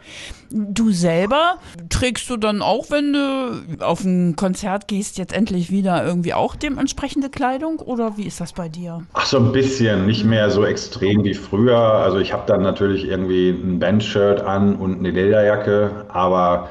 Du 0.49 0.89
selber 0.91 1.55
trägst 1.89 2.29
du 2.29 2.37
dann 2.37 2.61
auch, 2.61 2.89
wenn 2.89 3.11
du 3.11 3.83
auf 3.83 4.05
ein 4.05 4.37
Konzert 4.37 4.87
gehst, 4.87 5.17
jetzt 5.17 5.33
endlich 5.33 5.69
wieder 5.69 6.05
irgendwie 6.05 6.33
auch 6.33 6.55
dementsprechende 6.55 7.29
Kleidung 7.29 7.79
oder 7.79 8.15
wie 8.15 8.23
ist 8.23 8.39
das 8.39 8.53
bei 8.53 8.69
dir? 8.69 9.03
Ach, 9.11 9.25
so 9.25 9.37
ein 9.37 9.51
bisschen, 9.51 10.05
nicht 10.05 10.23
mehr 10.23 10.49
so 10.49 10.63
extrem 10.63 11.25
wie 11.25 11.33
früher. 11.33 11.77
Also 11.77 12.19
ich 12.19 12.31
habe 12.31 12.43
dann 12.47 12.61
natürlich 12.61 13.03
irgendwie 13.03 13.49
ein 13.49 13.79
Bandshirt 13.79 14.39
an 14.39 14.77
und 14.77 14.99
eine 14.99 15.11
Lederjacke, 15.11 16.05
aber 16.07 16.69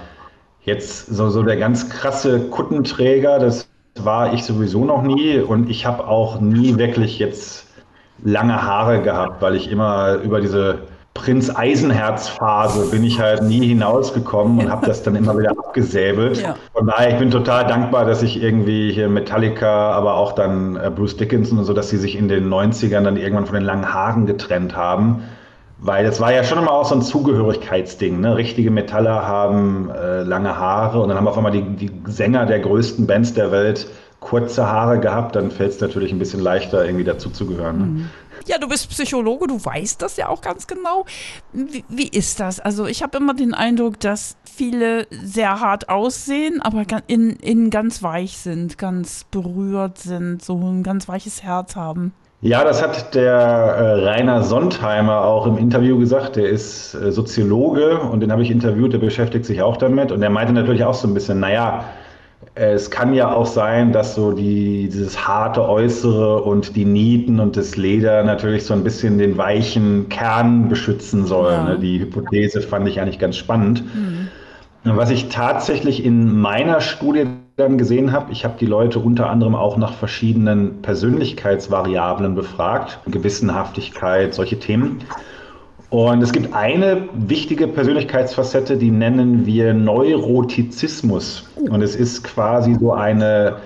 jetzt 0.65 1.09
so, 1.09 1.29
so 1.29 1.43
der 1.43 1.59
ganz 1.59 1.91
krasse 1.91 2.41
Kuttenträger, 2.49 3.39
das 3.39 3.69
war 3.97 4.33
ich 4.33 4.45
sowieso 4.45 4.87
noch 4.87 5.03
nie 5.03 5.41
und 5.41 5.69
ich 5.69 5.85
habe 5.85 6.07
auch 6.09 6.41
nie 6.41 6.79
wirklich 6.79 7.19
jetzt 7.19 7.67
lange 8.23 8.63
Haare 8.63 9.03
gehabt, 9.03 9.43
weil 9.43 9.57
ich 9.57 9.71
immer 9.71 10.15
über 10.23 10.41
diese 10.41 10.81
Prinz 11.15 11.55
Eisenherz 11.55 12.29
Phase 12.29 12.91
bin 12.91 13.05
ich 13.05 13.21
halt 13.21 13.43
nie 13.43 13.67
hinausgekommen 13.67 14.59
und 14.59 14.71
habe 14.71 14.87
das 14.87 15.03
dann 15.03 15.15
immer 15.15 15.37
wieder 15.37 15.51
abgesäbelt. 15.51 16.41
Ja. 16.41 16.57
Von 16.73 16.87
daher, 16.87 17.11
ich 17.11 17.19
bin 17.19 17.31
total 17.31 17.67
dankbar, 17.67 18.07
dass 18.07 18.23
ich 18.23 18.43
irgendwie 18.43 18.91
hier 18.93 19.09
Metallica, 19.09 19.93
aber 19.93 20.15
auch 20.15 20.33
dann 20.33 20.77
äh, 20.77 20.91
Bruce 20.91 21.17
Dickinson 21.19 21.59
und 21.59 21.65
so, 21.65 21.75
dass 21.75 21.91
sie 21.91 21.99
sich 21.99 22.17
in 22.17 22.29
den 22.29 22.49
90ern 22.49 23.03
dann 23.03 23.19
irgendwann 23.19 23.45
von 23.45 23.57
den 23.57 23.65
langen 23.65 23.93
Haaren 23.93 24.25
getrennt 24.25 24.75
haben, 24.75 25.25
Weil 25.79 26.07
es 26.07 26.19
war 26.21 26.33
ja 26.33 26.45
schon 26.45 26.59
immer 26.59 26.71
auch 26.71 26.87
so 26.87 26.95
ein 26.95 27.03
Zugehörigkeitsding. 27.03 28.21
Ne? 28.21 28.37
Richtige 28.37 28.71
Metaller 28.71 29.27
haben 29.27 29.91
äh, 29.91 30.23
lange 30.23 30.57
Haare 30.57 31.01
und 31.03 31.09
dann 31.09 31.19
haben 31.19 31.29
auf 31.29 31.37
einmal 31.37 31.53
die, 31.53 31.63
die 31.63 31.91
Sänger 32.07 32.47
der 32.47 32.61
größten 32.61 33.07
Bands 33.07 33.35
der 33.35 33.51
Welt 33.51 33.87
kurze 34.23 34.67
Haare 34.67 34.99
gehabt. 34.99 35.37
Dann 35.37 35.51
fällt 35.51 35.73
es 35.73 35.81
natürlich 35.81 36.13
ein 36.13 36.19
bisschen 36.19 36.41
leichter, 36.41 36.85
irgendwie 36.85 37.05
dazuzugehören. 37.05 37.79
Ne? 37.79 37.85
Mhm. 37.85 38.11
Ja, 38.47 38.59
du 38.59 38.69
bist 38.69 38.89
Psychologe, 38.91 39.47
du 39.47 39.65
weißt 39.65 40.03
das 40.03 40.17
ja 40.17 40.29
auch 40.29 40.41
ganz 40.41 40.67
genau. 40.67 41.05
Wie, 41.53 41.85
wie 41.89 42.09
ist 42.09 42.41
das? 42.41 42.59
Also 42.59 42.87
ich 42.87 43.03
habe 43.03 43.19
immer 43.19 43.35
den 43.35 43.55
Eindruck, 43.55 44.01
dass 44.01 44.37
viele 44.45 45.07
sehr 45.11 45.61
hart 45.61 45.89
aussehen, 45.89 46.61
aber 46.61 46.85
innen 47.07 47.37
in 47.37 47.71
ganz 47.71 48.03
weich 48.03 48.39
sind, 48.39 48.79
ganz 48.79 49.25
berührt 49.31 49.99
sind, 49.99 50.43
so 50.43 50.57
ein 50.57 50.83
ganz 50.83 51.07
weiches 51.09 51.43
Herz 51.43 51.77
haben. 51.77 52.13
Ja, 52.41 52.65
das 52.65 52.83
hat 52.83 53.15
der 53.15 53.33
äh, 53.33 54.05
Rainer 54.05 54.43
Sontheimer 54.43 55.21
auch 55.21 55.47
im 55.47 55.59
Interview 55.59 55.97
gesagt. 55.97 56.35
Der 56.35 56.49
ist 56.49 56.93
äh, 56.95 57.13
Soziologe 57.13 58.01
und 58.01 58.19
den 58.19 58.33
habe 58.33 58.43
ich 58.43 58.51
interviewt, 58.51 58.93
der 58.93 58.99
beschäftigt 58.99 59.45
sich 59.45 59.63
auch 59.63 59.77
damit. 59.77 60.11
Und 60.11 60.21
er 60.23 60.31
meinte 60.31 60.53
natürlich 60.53 60.83
auch 60.83 60.95
so 60.95 61.07
ein 61.07 61.15
bisschen, 61.15 61.39
naja, 61.39 61.85
es 62.55 62.91
kann 62.91 63.15
ja 63.15 63.33
auch 63.33 63.47
sein, 63.47 63.93
dass 63.93 64.15
so 64.15 64.33
die, 64.33 64.89
dieses 64.89 65.27
harte 65.27 65.67
Äußere 65.67 66.43
und 66.43 66.77
die 66.77 66.85
Nieten 66.85 67.41
und 67.41 67.57
das 67.57 67.77
Leder 67.77 68.23
natürlich 68.25 68.65
so 68.67 68.75
ein 68.75 68.85
bisschen 68.85 69.19
den 69.19 69.39
weichen 69.39 70.09
Kern 70.11 70.69
beschützen 70.69 71.25
sollen. 71.27 71.67
Ja. 71.67 71.75
Ne? 71.75 71.79
Die 71.79 72.01
Hypothese 72.01 72.61
fand 72.61 72.89
ich 72.89 73.01
eigentlich 73.01 73.19
ganz 73.19 73.37
spannend. 73.37 73.83
Mhm. 73.95 74.29
Was 74.85 75.11
ich 75.11 75.29
tatsächlich 75.29 76.05
in 76.05 76.39
meiner 76.39 76.81
Studie 76.81 77.27
dann 77.57 77.79
gesehen 77.79 78.13
habe, 78.13 78.33
ich 78.33 78.45
habe 78.45 78.55
die 78.59 78.67
Leute 78.67 78.99
unter 78.99 79.31
anderem 79.31 79.55
auch 79.55 79.77
nach 79.77 79.93
verschiedenen 79.93 80.83
Persönlichkeitsvariablen 80.83 82.35
befragt, 82.35 82.99
Gewissenhaftigkeit, 83.07 84.35
solche 84.35 84.59
Themen. 84.59 84.99
Und 85.93 86.23
es 86.23 86.33
gibt 86.33 86.55
eine 86.55 87.07
wichtige 87.13 87.69
Persönlichkeitsfacette, 87.69 88.79
die 88.79 88.91
nennen 88.91 89.45
wir 89.45 89.75
Neurotizismus. 89.75 91.45
Und 91.69 91.83
es 91.83 91.95
ist 91.95 92.25
quasi 92.25 92.77
so 92.81 92.95
eine 92.95 93.57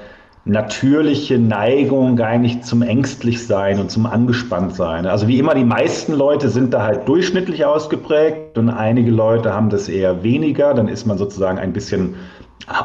natürliche 0.44 1.38
Neigung 1.38 2.18
eigentlich 2.18 2.62
zum 2.62 2.82
Ängstlichsein 2.82 3.78
und 3.78 3.92
zum 3.92 4.06
Angespanntsein. 4.06 5.06
Also 5.06 5.28
wie 5.28 5.38
immer, 5.38 5.54
die 5.54 5.64
meisten 5.64 6.14
Leute 6.14 6.48
sind 6.48 6.74
da 6.74 6.82
halt 6.82 7.06
durchschnittlich 7.06 7.64
ausgeprägt 7.64 8.58
und 8.58 8.70
einige 8.70 9.12
Leute 9.12 9.54
haben 9.54 9.70
das 9.70 9.88
eher 9.88 10.24
weniger. 10.24 10.74
Dann 10.74 10.88
ist 10.88 11.06
man 11.06 11.18
sozusagen 11.18 11.58
ein 11.58 11.72
bisschen 11.72 12.16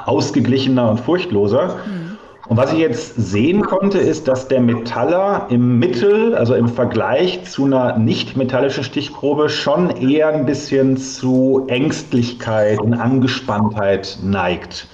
ausgeglichener 0.06 0.88
und 0.88 1.00
furchtloser. 1.00 1.78
Mhm. 1.88 2.11
Und 2.52 2.58
was 2.58 2.74
ich 2.74 2.80
jetzt 2.80 3.16
sehen 3.16 3.62
konnte, 3.62 3.98
ist, 3.98 4.28
dass 4.28 4.50
der 4.50 4.60
Metaller 4.60 5.48
im 5.50 5.80
Mittel, 5.80 6.36
also 6.36 6.54
im 6.54 6.68
Vergleich 6.68 7.46
zu 7.46 7.64
einer 7.64 7.98
nicht 7.98 8.36
metallischen 8.36 8.84
Stichprobe, 8.84 9.48
schon 9.48 9.90
eher 9.90 10.28
ein 10.28 10.46
bisschen 10.46 10.98
zu 10.98 11.64
Ängstlichkeit 11.70 12.82
und 12.82 12.94
Angespanntheit 12.94 14.20
neigt. 14.22 14.90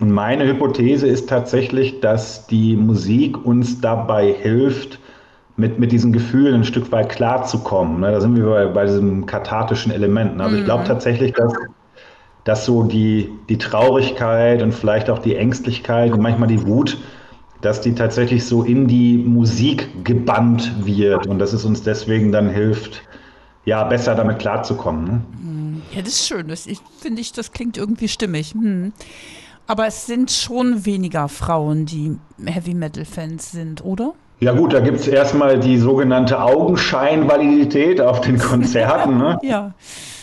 Und 0.00 0.12
meine 0.12 0.46
Hypothese 0.46 1.06
ist 1.06 1.28
tatsächlich, 1.28 2.00
dass 2.00 2.46
die 2.46 2.74
Musik 2.74 3.44
uns 3.44 3.82
dabei 3.82 4.32
hilft, 4.32 4.98
mit, 5.58 5.78
mit 5.78 5.92
diesen 5.92 6.10
Gefühlen 6.10 6.54
ein 6.54 6.64
Stück 6.64 6.90
weit 6.90 7.10
klarzukommen. 7.10 8.00
Ne? 8.00 8.12
Da 8.12 8.22
sind 8.22 8.34
wir 8.34 8.46
bei, 8.46 8.64
bei 8.64 8.86
diesem 8.86 9.26
kathartischen 9.26 9.92
Element. 9.92 10.40
Also 10.40 10.56
ich 10.56 10.64
glaube 10.64 10.84
mhm. 10.84 10.88
tatsächlich, 10.88 11.34
dass 11.34 11.52
dass 12.48 12.64
so 12.64 12.82
die, 12.82 13.30
die 13.50 13.58
Traurigkeit 13.58 14.62
und 14.62 14.72
vielleicht 14.72 15.10
auch 15.10 15.18
die 15.18 15.36
Ängstlichkeit 15.36 16.12
und 16.12 16.22
manchmal 16.22 16.48
die 16.48 16.66
Wut, 16.66 16.96
dass 17.60 17.82
die 17.82 17.94
tatsächlich 17.94 18.46
so 18.46 18.62
in 18.62 18.88
die 18.88 19.18
Musik 19.18 20.02
gebannt 20.02 20.72
wird 20.86 21.26
und 21.26 21.40
dass 21.40 21.52
es 21.52 21.66
uns 21.66 21.82
deswegen 21.82 22.32
dann 22.32 22.48
hilft, 22.48 23.02
ja, 23.66 23.84
besser 23.84 24.14
damit 24.14 24.38
klarzukommen. 24.38 25.04
Ne? 25.04 25.20
Hm. 25.42 25.82
Ja, 25.94 26.00
das 26.00 26.14
ist 26.14 26.26
schön. 26.26 26.48
Das 26.48 26.66
finde 26.98 27.20
ich, 27.20 27.32
das 27.32 27.52
klingt 27.52 27.76
irgendwie 27.76 28.08
stimmig. 28.08 28.54
Hm. 28.54 28.94
Aber 29.66 29.86
es 29.86 30.06
sind 30.06 30.30
schon 30.30 30.86
weniger 30.86 31.28
Frauen, 31.28 31.84
die 31.84 32.16
Heavy 32.42 32.72
Metal-Fans 32.72 33.52
sind, 33.52 33.84
oder? 33.84 34.14
Ja 34.40 34.52
gut, 34.52 34.72
da 34.72 34.80
gibt 34.80 35.00
es 35.00 35.06
erstmal 35.06 35.60
die 35.60 35.76
sogenannte 35.76 36.40
Augenscheinvalidität 36.40 38.00
auf 38.00 38.22
den 38.22 38.38
Konzerten. 38.38 39.18
Ne? 39.18 39.38
ja. 39.42 39.74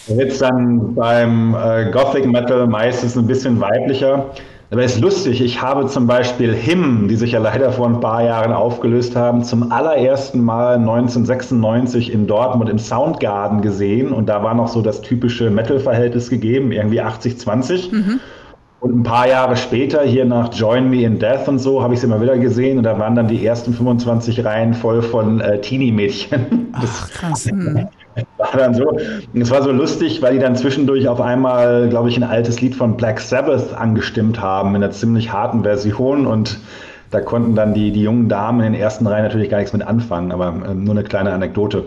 Da 0.07 0.17
wird 0.17 0.31
es 0.31 0.39
dann 0.39 0.93
beim 0.93 1.55
äh, 1.55 1.91
Gothic 1.91 2.25
Metal 2.25 2.67
meistens 2.67 3.17
ein 3.17 3.25
bisschen 3.25 3.59
weiblicher. 3.59 4.31
Aber 4.71 4.83
es 4.83 4.95
ist 4.95 5.01
lustig, 5.01 5.41
ich 5.41 5.61
habe 5.61 5.85
zum 5.87 6.07
Beispiel 6.07 6.53
Him, 6.53 7.07
die 7.07 7.15
sich 7.15 7.33
ja 7.33 7.39
leider 7.39 7.71
vor 7.71 7.87
ein 7.87 7.99
paar 7.99 8.23
Jahren 8.23 8.51
aufgelöst 8.51 9.15
haben, 9.15 9.43
zum 9.43 9.71
allerersten 9.71 10.43
Mal 10.43 10.75
1996 10.75 12.11
in 12.11 12.25
Dortmund 12.25 12.69
im 12.69 12.79
Soundgarden 12.79 13.61
gesehen. 13.61 14.11
Und 14.11 14.27
da 14.27 14.43
war 14.43 14.53
noch 14.53 14.67
so 14.67 14.81
das 14.81 15.01
typische 15.01 15.49
Metal-Verhältnis 15.49 16.29
gegeben, 16.29 16.71
irgendwie 16.71 17.01
80-20. 17.01 17.93
Mhm. 17.93 18.19
Und 18.81 18.99
ein 18.99 19.03
paar 19.03 19.27
Jahre 19.27 19.55
später, 19.55 20.01
hier 20.03 20.25
nach 20.25 20.53
Join 20.53 20.89
Me 20.89 21.03
in 21.03 21.19
Death 21.19 21.47
und 21.47 21.59
so, 21.59 21.81
habe 21.81 21.93
ich 21.93 21.99
sie 21.99 22.07
immer 22.07 22.21
wieder 22.21 22.37
gesehen. 22.37 22.77
Und 22.77 22.83
da 22.83 22.99
waren 22.99 23.15
dann 23.15 23.27
die 23.27 23.45
ersten 23.45 23.73
25 23.73 24.43
Reihen 24.43 24.73
voll 24.73 25.01
von 25.01 25.41
äh, 25.41 25.61
Teenie-Mädchen. 25.61 26.67
Ach, 26.73 27.09
krass. 27.11 27.45
Hm. 27.45 27.87
war 28.37 28.57
dann 28.57 28.73
so. 28.73 28.97
Es 29.33 29.51
war 29.51 29.61
so 29.61 29.71
lustig, 29.71 30.21
weil 30.21 30.33
die 30.33 30.39
dann 30.39 30.55
zwischendurch 30.55 31.07
auf 31.07 31.21
einmal, 31.21 31.89
glaube 31.89 32.09
ich, 32.09 32.17
ein 32.17 32.23
altes 32.23 32.61
Lied 32.61 32.75
von 32.75 32.97
Black 32.97 33.19
Sabbath 33.19 33.73
angestimmt 33.73 34.41
haben 34.41 34.69
in 34.69 34.83
einer 34.83 34.91
ziemlich 34.91 35.31
harten 35.31 35.63
Version 35.63 36.25
und 36.25 36.59
da 37.11 37.21
konnten 37.21 37.55
dann 37.55 37.73
die, 37.73 37.91
die 37.91 38.01
jungen 38.01 38.29
Damen 38.29 38.61
in 38.61 38.73
den 38.73 38.81
ersten 38.81 39.07
Reihen 39.07 39.23
natürlich 39.23 39.49
gar 39.49 39.59
nichts 39.59 39.73
mit 39.73 39.85
anfangen, 39.85 40.31
aber 40.31 40.47
äh, 40.47 40.73
nur 40.73 40.93
eine 40.93 41.03
kleine 41.03 41.31
Anekdote. 41.33 41.85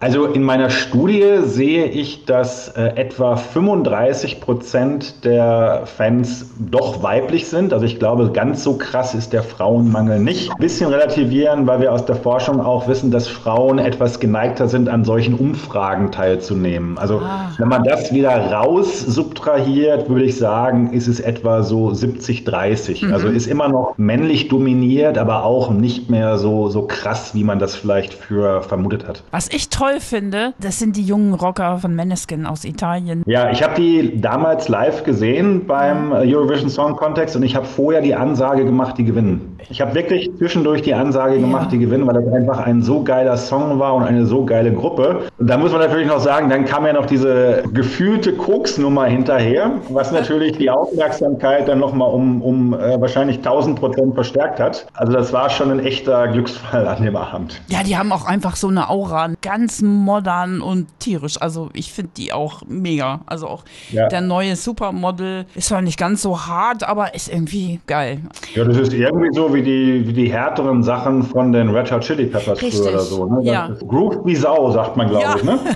Also 0.00 0.26
in 0.26 0.44
meiner 0.44 0.70
Studie 0.70 1.38
sehe 1.42 1.86
ich, 1.86 2.24
dass 2.24 2.68
äh, 2.68 2.92
etwa 2.94 3.34
35 3.34 4.40
Prozent 4.40 5.24
der 5.24 5.82
Fans 5.86 6.46
doch 6.70 7.02
weiblich 7.02 7.48
sind. 7.48 7.72
Also 7.72 7.84
ich 7.84 7.98
glaube, 7.98 8.30
ganz 8.30 8.62
so 8.62 8.74
krass 8.74 9.14
ist 9.14 9.32
der 9.32 9.42
Frauenmangel 9.42 10.20
nicht. 10.20 10.52
Ein 10.52 10.58
bisschen 10.58 10.90
relativieren, 10.90 11.66
weil 11.66 11.80
wir 11.80 11.92
aus 11.92 12.06
der 12.06 12.14
Forschung 12.14 12.60
auch 12.60 12.86
wissen, 12.86 13.10
dass 13.10 13.26
Frauen 13.26 13.80
etwas 13.80 14.20
geneigter 14.20 14.68
sind, 14.68 14.88
an 14.88 15.04
solchen 15.04 15.34
Umfragen 15.34 16.12
teilzunehmen. 16.12 16.96
Also 16.96 17.18
ah. 17.18 17.50
wenn 17.58 17.68
man 17.68 17.82
das 17.82 18.12
wieder 18.12 18.30
raus 18.52 19.00
subtrahiert, 19.00 20.08
würde 20.08 20.26
ich 20.26 20.36
sagen, 20.36 20.92
ist 20.92 21.08
es 21.08 21.18
etwa 21.18 21.64
so 21.64 21.88
70-30. 21.88 23.04
Mhm. 23.04 23.12
Also 23.12 23.26
ist 23.26 23.48
immer 23.48 23.68
noch 23.68 23.94
männlich 23.96 24.46
dominiert, 24.46 25.18
aber 25.18 25.42
auch 25.42 25.70
nicht 25.70 26.08
mehr 26.08 26.38
so, 26.38 26.68
so 26.68 26.82
krass, 26.82 27.34
wie 27.34 27.42
man 27.42 27.58
das 27.58 27.74
vielleicht 27.74 28.14
für 28.14 28.62
vermutet 28.62 29.08
hat. 29.08 29.24
Was 29.32 29.48
ich 29.48 29.68
toll 29.70 29.87
toll 29.88 30.00
finde, 30.00 30.54
das 30.60 30.78
sind 30.78 30.96
die 30.96 31.02
jungen 31.02 31.34
Rocker 31.34 31.78
von 31.78 31.94
Meneskin 31.94 32.46
aus 32.46 32.64
Italien. 32.64 33.22
Ja, 33.26 33.50
ich 33.50 33.62
habe 33.62 33.74
die 33.74 34.20
damals 34.20 34.68
live 34.68 35.04
gesehen 35.04 35.66
beim 35.66 36.12
Eurovision 36.12 36.70
Song 36.70 36.96
Contest 36.96 37.36
und 37.36 37.42
ich 37.42 37.54
habe 37.54 37.66
vorher 37.66 38.00
die 38.00 38.14
Ansage 38.14 38.64
gemacht, 38.64 38.98
die 38.98 39.04
gewinnen. 39.04 39.57
Ich 39.70 39.80
habe 39.80 39.94
wirklich 39.94 40.30
zwischendurch 40.38 40.82
die 40.82 40.94
Ansage 40.94 41.38
gemacht, 41.38 41.72
die 41.72 41.78
gewinnen, 41.78 42.06
weil 42.06 42.22
das 42.22 42.32
einfach 42.32 42.58
ein 42.60 42.82
so 42.82 43.02
geiler 43.02 43.36
Song 43.36 43.78
war 43.78 43.94
und 43.94 44.04
eine 44.04 44.24
so 44.26 44.44
geile 44.44 44.72
Gruppe. 44.72 45.22
Und 45.38 45.48
da 45.48 45.58
muss 45.58 45.72
man 45.72 45.80
natürlich 45.80 46.06
noch 46.06 46.20
sagen, 46.20 46.48
dann 46.48 46.64
kam 46.64 46.86
ja 46.86 46.92
noch 46.92 47.06
diese 47.06 47.64
gefühlte 47.72 48.32
Koksnummer 48.32 49.06
hinterher, 49.06 49.72
was 49.90 50.12
natürlich 50.12 50.56
die 50.58 50.70
Aufmerksamkeit 50.70 51.68
dann 51.68 51.78
nochmal 51.78 52.10
um, 52.10 52.40
um 52.42 52.74
äh, 52.74 53.00
wahrscheinlich 53.00 53.38
1000 53.38 53.78
Prozent 53.78 54.14
verstärkt 54.14 54.60
hat. 54.60 54.86
Also 54.94 55.12
das 55.12 55.32
war 55.32 55.50
schon 55.50 55.70
ein 55.70 55.80
echter 55.80 56.28
Glücksfall 56.28 56.86
an 56.86 57.02
dem 57.02 57.16
Abend. 57.16 57.60
Ja, 57.68 57.82
die 57.82 57.96
haben 57.96 58.12
auch 58.12 58.26
einfach 58.26 58.56
so 58.56 58.68
eine 58.68 58.88
Aura, 58.88 59.30
ganz 59.42 59.82
modern 59.82 60.60
und 60.60 60.86
tierisch. 61.00 61.40
Also 61.40 61.70
ich 61.72 61.92
finde 61.92 62.12
die 62.16 62.32
auch 62.32 62.62
mega. 62.66 63.20
Also 63.26 63.48
auch 63.48 63.64
ja. 63.90 64.08
der 64.08 64.20
neue 64.20 64.56
Supermodel 64.56 65.46
ist 65.54 65.68
zwar 65.68 65.82
nicht 65.82 65.98
ganz 65.98 66.22
so 66.22 66.46
hart, 66.46 66.88
aber 66.88 67.14
ist 67.14 67.28
irgendwie 67.28 67.80
geil. 67.86 68.20
Ja, 68.54 68.64
das 68.64 68.76
ist 68.76 68.92
irgendwie 68.92 69.28
so 69.32 69.47
wie 69.52 69.62
die, 69.62 70.06
wie 70.06 70.12
die 70.12 70.32
härteren 70.32 70.82
Sachen 70.82 71.22
von 71.22 71.52
den 71.52 71.68
Red 71.70 71.90
Hot 71.90 72.02
Chili 72.02 72.26
Peppers 72.26 72.62
Richtig. 72.62 72.80
früher 72.80 72.90
oder 72.90 73.00
so. 73.00 73.26
Ne? 73.26 73.44
Ja. 73.44 73.68
Groove 73.86 74.24
wie 74.24 74.36
Sau, 74.36 74.70
sagt 74.70 74.96
man, 74.96 75.08
glaube 75.08 75.24
ja. 75.24 75.36
ich. 75.36 75.44
Ne? 75.44 75.58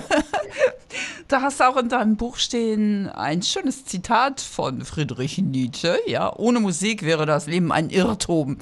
Da 1.32 1.40
hast 1.40 1.60
du 1.60 1.64
auch 1.64 1.78
in 1.78 1.88
deinem 1.88 2.16
Buch 2.16 2.36
stehen 2.36 3.08
ein 3.08 3.40
schönes 3.40 3.86
Zitat 3.86 4.42
von 4.42 4.82
Friedrich 4.82 5.38
Nietzsche. 5.38 5.96
Ja, 6.06 6.30
ohne 6.36 6.60
Musik 6.60 7.06
wäre 7.06 7.24
das 7.24 7.46
Leben 7.46 7.72
ein 7.72 7.88
Irrtum. 7.88 8.58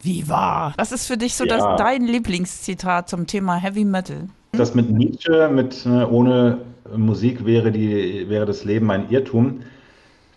Wie 0.00 0.28
wahr? 0.28 0.74
Was 0.76 0.92
ist 0.92 1.08
für 1.08 1.16
dich 1.16 1.34
so 1.34 1.44
ja. 1.44 1.56
das, 1.56 1.76
dein 1.76 2.04
Lieblingszitat 2.04 3.08
zum 3.08 3.26
Thema 3.26 3.56
Heavy 3.56 3.84
Metal? 3.84 4.28
Das 4.52 4.76
mit 4.76 4.90
Nietzsche, 4.90 5.50
mit 5.52 5.84
äh, 5.86 6.04
ohne 6.04 6.58
Musik 6.96 7.44
wäre, 7.44 7.72
die, 7.72 8.28
wäre 8.28 8.46
das 8.46 8.64
Leben 8.64 8.92
ein 8.92 9.10
Irrtum. 9.10 9.62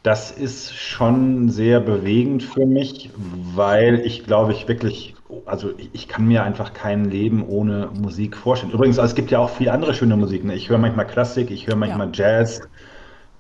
Das 0.07 0.31
ist 0.31 0.73
schon 0.73 1.49
sehr 1.49 1.81
bewegend 1.81 2.41
für 2.41 2.65
mich, 2.65 3.09
weil 3.17 3.99
ich 4.05 4.23
glaube, 4.23 4.53
ich 4.53 4.65
wirklich, 4.69 5.15
also 5.45 5.71
ich, 5.77 5.89
ich 5.91 6.07
kann 6.07 6.25
mir 6.25 6.43
einfach 6.43 6.71
kein 6.71 7.03
Leben 7.03 7.45
ohne 7.45 7.89
Musik 7.93 8.37
vorstellen. 8.37 8.71
Übrigens, 8.71 8.97
es 8.99 9.15
gibt 9.15 9.31
ja 9.31 9.39
auch 9.39 9.49
viel 9.49 9.67
andere 9.67 9.93
schöne 9.93 10.15
Musik. 10.15 10.45
Ne? 10.45 10.55
Ich 10.55 10.69
höre 10.69 10.77
manchmal 10.77 11.07
Klassik, 11.07 11.51
ich 11.51 11.67
höre 11.67 11.75
manchmal 11.75 12.07
ja. 12.13 12.37
Jazz. 12.39 12.61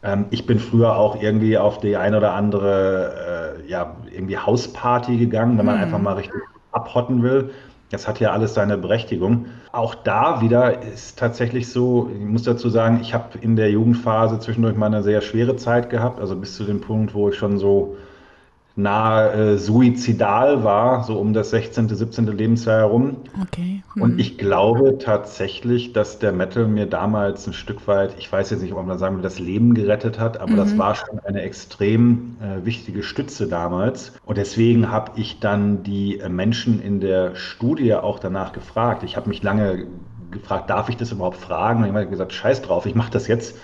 Ähm, 0.03 0.25
ich 0.29 0.45
bin 0.45 0.59
früher 0.59 0.97
auch 0.97 1.21
irgendwie 1.21 1.57
auf 1.57 1.79
die 1.79 1.95
eine 1.95 2.17
oder 2.17 2.33
andere 2.33 3.61
äh, 3.65 3.69
ja, 3.71 3.95
irgendwie 4.11 4.37
Hausparty 4.37 5.15
gegangen, 5.15 5.57
wenn 5.57 5.65
man 5.65 5.77
mhm. 5.77 5.83
einfach 5.83 5.99
mal 5.99 6.15
richtig 6.15 6.41
abhotten 6.73 7.23
will. 7.23 7.51
Das 7.89 8.07
hat 8.07 8.19
ja 8.19 8.31
alles 8.31 8.53
seine 8.53 8.77
Berechtigung. 8.77 9.45
Auch 9.71 9.95
da 9.95 10.41
wieder 10.41 10.81
ist 10.81 11.17
tatsächlich 11.17 11.69
so, 11.69 12.09
ich 12.13 12.25
muss 12.25 12.43
dazu 12.43 12.69
sagen, 12.69 12.99
ich 13.01 13.13
habe 13.13 13.37
in 13.39 13.55
der 13.55 13.71
Jugendphase 13.71 14.39
zwischendurch 14.39 14.75
mal 14.75 14.87
eine 14.87 15.03
sehr 15.03 15.21
schwere 15.21 15.55
Zeit 15.55 15.89
gehabt, 15.89 16.19
also 16.19 16.35
bis 16.35 16.55
zu 16.55 16.65
dem 16.65 16.81
Punkt, 16.81 17.13
wo 17.13 17.29
ich 17.29 17.35
schon 17.35 17.57
so 17.57 17.95
nahe 18.77 19.31
äh, 19.31 19.57
suizidal 19.57 20.63
war, 20.63 21.03
so 21.03 21.17
um 21.17 21.33
das 21.33 21.49
16., 21.49 21.89
17. 21.89 22.27
Lebensjahr 22.27 22.77
herum. 22.77 23.17
Okay. 23.41 23.81
Hm. 23.93 24.01
Und 24.03 24.19
ich 24.19 24.37
glaube 24.37 24.99
tatsächlich, 24.99 25.93
dass 25.93 26.19
der 26.19 26.31
Metal 26.31 26.67
mir 26.67 26.85
damals 26.85 27.47
ein 27.47 27.53
Stück 27.53 27.87
weit, 27.87 28.15
ich 28.19 28.31
weiß 28.31 28.51
jetzt 28.51 28.61
nicht, 28.61 28.73
ob 28.73 28.85
man 28.85 28.99
sagen 28.99 29.15
will, 29.15 29.23
das 29.23 29.39
Leben 29.39 29.73
gerettet 29.73 30.19
hat, 30.19 30.39
aber 30.39 30.51
mhm. 30.51 30.57
das 30.57 30.77
war 30.77 30.93
schon 30.93 31.19
eine 31.19 31.41
extrem 31.41 32.35
äh, 32.39 32.63
wichtige 32.65 33.01
Stütze 33.01 33.47
damals. 33.47 34.13
Und 34.25 34.37
deswegen 34.37 34.91
habe 34.91 35.13
ich 35.15 35.39
dann 35.39 35.81
die 35.81 36.19
äh, 36.19 36.29
Menschen 36.29 36.79
in 36.79 36.99
der 36.99 37.35
Studie 37.35 37.95
auch 37.95 38.19
danach 38.19 38.53
gefragt. 38.53 39.01
Ich 39.01 39.17
habe 39.17 39.27
mich 39.27 39.41
lange 39.41 39.87
gefragt, 40.29 40.69
darf 40.69 40.87
ich 40.89 40.97
das 40.97 41.11
überhaupt 41.11 41.37
fragen? 41.37 41.81
Und 41.81 41.89
ich 41.89 41.95
habe 41.95 42.07
gesagt, 42.07 42.31
scheiß 42.31 42.61
drauf, 42.61 42.85
ich 42.85 42.93
mache 42.93 43.11
das 43.11 43.27
jetzt 43.27 43.55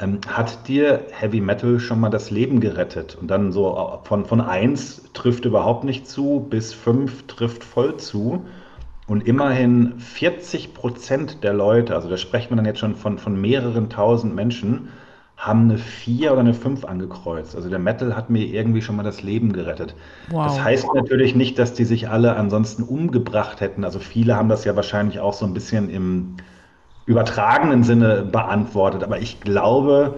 ähm, 0.00 0.20
hat 0.26 0.68
dir 0.68 1.06
Heavy 1.10 1.40
Metal 1.40 1.78
schon 1.80 2.00
mal 2.00 2.10
das 2.10 2.30
Leben 2.30 2.60
gerettet? 2.60 3.16
Und 3.20 3.28
dann 3.28 3.52
so 3.52 3.76
äh, 3.76 4.06
von, 4.06 4.24
von 4.24 4.40
1 4.40 5.12
trifft 5.12 5.44
überhaupt 5.44 5.84
nicht 5.84 6.08
zu 6.08 6.46
bis 6.48 6.72
5 6.72 7.26
trifft 7.26 7.64
voll 7.64 7.96
zu. 7.96 8.44
Und 9.06 9.26
immerhin 9.26 10.00
40 10.00 10.74
Prozent 10.74 11.44
der 11.44 11.54
Leute, 11.54 11.94
also 11.94 12.08
da 12.08 12.16
sprechen 12.16 12.50
wir 12.50 12.56
dann 12.56 12.66
jetzt 12.66 12.80
schon 12.80 12.96
von, 12.96 13.18
von 13.18 13.40
mehreren 13.40 13.88
tausend 13.88 14.34
Menschen, 14.34 14.88
haben 15.36 15.64
eine 15.64 15.78
4 15.78 16.32
oder 16.32 16.40
eine 16.40 16.54
5 16.54 16.84
angekreuzt. 16.84 17.54
Also 17.54 17.68
der 17.68 17.78
Metal 17.78 18.16
hat 18.16 18.30
mir 18.30 18.44
irgendwie 18.46 18.82
schon 18.82 18.96
mal 18.96 19.02
das 19.02 19.22
Leben 19.22 19.52
gerettet. 19.52 19.94
Wow. 20.30 20.46
Das 20.46 20.62
heißt 20.62 20.88
natürlich 20.94 21.34
nicht, 21.34 21.58
dass 21.58 21.74
die 21.74 21.84
sich 21.84 22.08
alle 22.08 22.36
ansonsten 22.36 22.82
umgebracht 22.82 23.60
hätten. 23.60 23.84
Also 23.84 23.98
viele 23.98 24.34
haben 24.34 24.48
das 24.48 24.64
ja 24.64 24.74
wahrscheinlich 24.76 25.20
auch 25.20 25.34
so 25.34 25.44
ein 25.44 25.52
bisschen 25.52 25.90
im, 25.90 26.36
übertragenen 27.06 27.84
Sinne 27.84 28.22
beantwortet. 28.22 29.02
Aber 29.02 29.18
ich 29.18 29.40
glaube, 29.40 30.16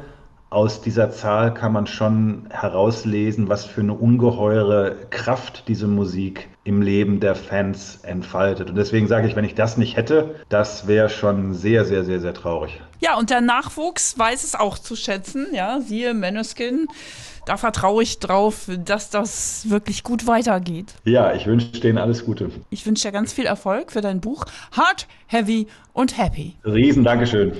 aus 0.51 0.81
dieser 0.81 1.11
Zahl 1.11 1.53
kann 1.53 1.73
man 1.73 1.87
schon 1.87 2.47
herauslesen, 2.51 3.49
was 3.49 3.65
für 3.65 3.83
eine 3.83 3.93
ungeheure 3.93 4.97
Kraft 5.11 5.65
diese 5.69 5.87
Musik 5.87 6.49
im 6.65 6.83
Leben 6.83 7.21
der 7.21 7.35
Fans 7.35 8.01
entfaltet. 8.03 8.71
Und 8.71 8.77
deswegen 8.77 9.09
sage 9.09 9.29
ich, 9.29 9.37
wenn 9.37 9.45
ich 9.45 9.55
das 9.55 9.77
nicht 9.77 9.97
hätte, 9.97 10.37
das 10.49 10.87
wäre 10.87 11.09
schon 11.09 11.55
sehr, 11.55 11.85
sehr, 11.85 12.05
sehr, 12.05 12.21
sehr 12.21 12.35
traurig. 12.35 12.81
Ja, 13.01 13.17
und 13.17 13.31
der 13.31 13.41
Nachwuchs 13.41 14.19
weiß 14.19 14.45
es 14.45 14.55
auch 14.55 14.79
zu 14.79 14.97
schätzen. 14.97 15.49
Ja, 15.53 15.81
siehe 15.81 16.15
Manuskin 16.15 16.89
da 17.49 17.57
vertraue 17.57 18.03
ich 18.03 18.19
drauf, 18.19 18.71
dass 18.85 19.09
das 19.09 19.71
wirklich 19.71 20.03
gut 20.03 20.27
weitergeht. 20.27 20.93
Ja, 21.05 21.33
ich 21.33 21.47
wünsche 21.47 21.81
denen 21.81 21.97
alles 21.97 22.27
Gute. 22.27 22.51
Ich 22.69 22.85
wünsche 22.85 23.09
dir 23.09 23.13
ganz 23.13 23.33
viel 23.33 23.47
Erfolg 23.47 23.91
für 23.91 24.03
dein 24.03 24.21
Buch 24.21 24.45
Hard, 24.73 25.07
Heavy 25.29 25.67
und 25.95 26.19
Happy. 26.19 26.57
Riesen 26.67 27.05
Dankeschön. 27.05 27.55